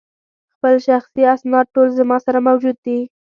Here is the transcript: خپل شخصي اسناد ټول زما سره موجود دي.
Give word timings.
خپل 0.53 0.75
شخصي 0.87 1.21
اسناد 1.35 1.65
ټول 1.75 1.87
زما 1.99 2.17
سره 2.25 2.39
موجود 2.47 2.77
دي. 2.85 2.99